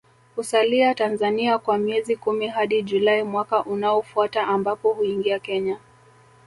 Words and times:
Husalia 0.35 0.93
Tanzania 0.93 1.57
kwa 1.59 1.77
miezi 1.77 2.15
kumi 2.15 2.47
hadi 2.47 2.81
Julai 2.83 3.23
mwaka 3.23 3.63
unaofuata 3.65 4.47
ambapo 4.47 4.93
huingia 4.93 5.39
Kenya 5.39 5.79